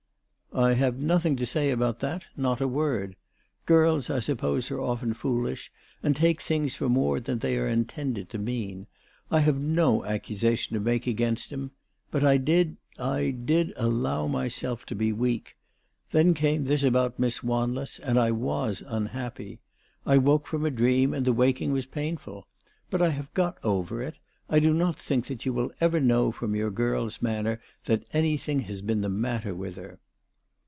[0.53, 3.15] "I have nothing to say about that; not a word.
[3.65, 5.71] Girls, I suppose, are often foolish,
[6.03, 8.87] and take things for more than they are intended to mean.
[9.31, 11.71] I have no accu sation to make against him.
[12.11, 15.55] But I did, I did allow myself to be weak.
[16.11, 19.61] Then came this about Miss Wan less, and I was unhappy.
[20.05, 22.45] I woke from a dream, and the waking was painful.
[22.89, 24.15] But I have got over it.
[24.49, 28.59] I do not think that you will ever know from your girl's manner that anything
[28.63, 29.99] has been the matter with her."